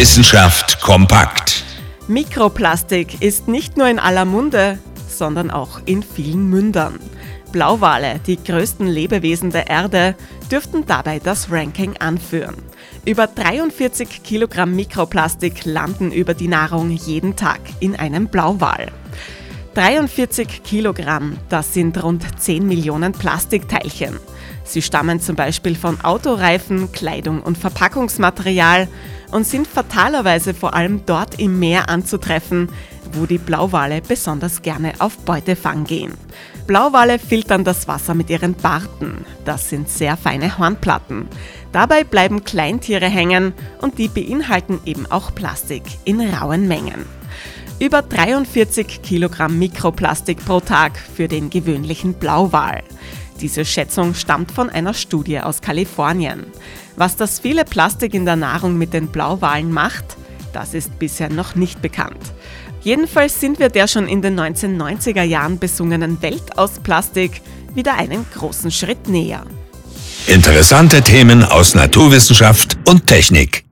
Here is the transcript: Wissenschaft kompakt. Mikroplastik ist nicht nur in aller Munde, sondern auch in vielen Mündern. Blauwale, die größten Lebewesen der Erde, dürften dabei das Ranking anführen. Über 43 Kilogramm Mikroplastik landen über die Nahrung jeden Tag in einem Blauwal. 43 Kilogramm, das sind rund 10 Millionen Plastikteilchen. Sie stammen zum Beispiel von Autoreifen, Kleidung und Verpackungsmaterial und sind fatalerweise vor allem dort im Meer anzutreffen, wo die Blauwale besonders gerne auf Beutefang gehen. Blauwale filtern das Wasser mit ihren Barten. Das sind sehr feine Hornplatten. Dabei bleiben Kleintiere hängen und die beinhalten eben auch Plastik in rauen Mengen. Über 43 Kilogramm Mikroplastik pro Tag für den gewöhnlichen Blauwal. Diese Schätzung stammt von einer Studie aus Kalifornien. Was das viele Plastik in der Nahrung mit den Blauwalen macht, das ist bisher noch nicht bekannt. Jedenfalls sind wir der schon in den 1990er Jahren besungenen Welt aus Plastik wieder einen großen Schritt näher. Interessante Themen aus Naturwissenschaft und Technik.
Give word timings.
Wissenschaft 0.00 0.80
kompakt. 0.80 1.62
Mikroplastik 2.08 3.20
ist 3.20 3.48
nicht 3.48 3.76
nur 3.76 3.86
in 3.86 3.98
aller 3.98 4.24
Munde, 4.24 4.78
sondern 5.06 5.50
auch 5.50 5.82
in 5.84 6.02
vielen 6.02 6.48
Mündern. 6.48 6.98
Blauwale, 7.52 8.18
die 8.26 8.42
größten 8.42 8.86
Lebewesen 8.86 9.50
der 9.50 9.68
Erde, 9.68 10.14
dürften 10.50 10.86
dabei 10.86 11.18
das 11.18 11.52
Ranking 11.52 11.98
anführen. 11.98 12.56
Über 13.04 13.26
43 13.26 14.22
Kilogramm 14.22 14.74
Mikroplastik 14.74 15.66
landen 15.66 16.12
über 16.12 16.32
die 16.32 16.48
Nahrung 16.48 16.90
jeden 16.90 17.36
Tag 17.36 17.60
in 17.80 17.94
einem 17.94 18.28
Blauwal. 18.28 18.86
43 19.74 20.62
Kilogramm, 20.62 21.36
das 21.50 21.74
sind 21.74 22.02
rund 22.02 22.24
10 22.40 22.66
Millionen 22.66 23.12
Plastikteilchen. 23.12 24.18
Sie 24.64 24.80
stammen 24.80 25.20
zum 25.20 25.36
Beispiel 25.36 25.74
von 25.74 26.00
Autoreifen, 26.00 26.90
Kleidung 26.90 27.42
und 27.42 27.58
Verpackungsmaterial 27.58 28.88
und 29.30 29.46
sind 29.46 29.66
fatalerweise 29.66 30.54
vor 30.54 30.74
allem 30.74 31.04
dort 31.06 31.38
im 31.38 31.58
Meer 31.58 31.88
anzutreffen, 31.88 32.68
wo 33.12 33.26
die 33.26 33.38
Blauwale 33.38 34.02
besonders 34.06 34.62
gerne 34.62 34.92
auf 34.98 35.18
Beutefang 35.18 35.84
gehen. 35.84 36.14
Blauwale 36.66 37.18
filtern 37.18 37.64
das 37.64 37.88
Wasser 37.88 38.14
mit 38.14 38.30
ihren 38.30 38.54
Barten. 38.54 39.24
Das 39.44 39.68
sind 39.68 39.88
sehr 39.88 40.16
feine 40.16 40.58
Hornplatten. 40.58 41.28
Dabei 41.72 42.04
bleiben 42.04 42.44
Kleintiere 42.44 43.08
hängen 43.08 43.52
und 43.80 43.98
die 43.98 44.08
beinhalten 44.08 44.80
eben 44.84 45.10
auch 45.10 45.34
Plastik 45.34 45.82
in 46.04 46.20
rauen 46.20 46.68
Mengen. 46.68 47.06
Über 47.80 48.02
43 48.02 49.02
Kilogramm 49.02 49.58
Mikroplastik 49.58 50.44
pro 50.44 50.60
Tag 50.60 50.98
für 50.98 51.28
den 51.28 51.48
gewöhnlichen 51.50 52.14
Blauwal. 52.14 52.82
Diese 53.40 53.64
Schätzung 53.64 54.14
stammt 54.14 54.52
von 54.52 54.68
einer 54.68 54.94
Studie 54.94 55.40
aus 55.40 55.60
Kalifornien. 55.60 56.44
Was 56.96 57.16
das 57.16 57.40
viele 57.40 57.64
Plastik 57.64 58.14
in 58.14 58.24
der 58.24 58.36
Nahrung 58.36 58.76
mit 58.76 58.92
den 58.92 59.08
Blauwalen 59.08 59.72
macht, 59.72 60.04
das 60.52 60.74
ist 60.74 60.98
bisher 60.98 61.30
noch 61.30 61.54
nicht 61.54 61.80
bekannt. 61.80 62.20
Jedenfalls 62.82 63.40
sind 63.40 63.58
wir 63.58 63.68
der 63.68 63.88
schon 63.88 64.08
in 64.08 64.22
den 64.22 64.38
1990er 64.38 65.22
Jahren 65.22 65.58
besungenen 65.58 66.20
Welt 66.22 66.58
aus 66.58 66.80
Plastik 66.82 67.42
wieder 67.74 67.94
einen 67.94 68.26
großen 68.34 68.70
Schritt 68.70 69.08
näher. 69.08 69.44
Interessante 70.26 71.02
Themen 71.02 71.44
aus 71.44 71.74
Naturwissenschaft 71.74 72.76
und 72.86 73.06
Technik. 73.06 73.69